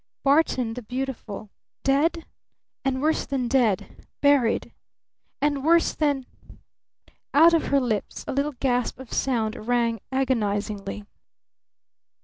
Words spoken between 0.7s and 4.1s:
the beautiful dead? And worse than dead